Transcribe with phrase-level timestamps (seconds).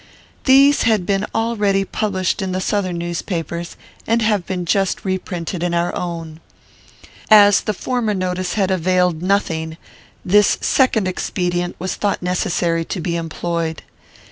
[0.45, 3.77] These had been already published in the Southern newspapers,
[4.07, 6.39] and have been just reprinted in our own.
[7.29, 9.77] As the former notice had availed nothing,
[10.25, 13.83] this second expedient was thought necessary to be employed.